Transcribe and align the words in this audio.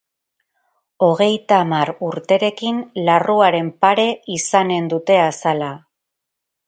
Hogeita 1.07 1.59
hamar 1.65 1.91
urterekin 2.07 2.79
larruaren 3.09 3.69
pare 3.85 4.07
izanen 4.39 4.93
dute 4.95 5.19
azala... 5.27 5.69